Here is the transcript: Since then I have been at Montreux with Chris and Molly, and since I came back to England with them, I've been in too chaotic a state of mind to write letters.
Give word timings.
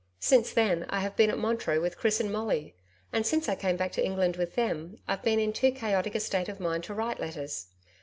Since 0.19 0.51
then 0.53 0.87
I 0.89 1.01
have 1.01 1.15
been 1.15 1.29
at 1.29 1.37
Montreux 1.37 1.79
with 1.79 1.95
Chris 1.95 2.19
and 2.19 2.31
Molly, 2.33 2.75
and 3.13 3.23
since 3.23 3.47
I 3.47 3.53
came 3.53 3.77
back 3.77 3.91
to 3.91 4.03
England 4.03 4.35
with 4.35 4.55
them, 4.55 4.97
I've 5.07 5.21
been 5.21 5.37
in 5.39 5.53
too 5.53 5.69
chaotic 5.71 6.15
a 6.15 6.19
state 6.19 6.49
of 6.49 6.59
mind 6.59 6.85
to 6.85 6.95
write 6.95 7.19
letters. 7.19 7.67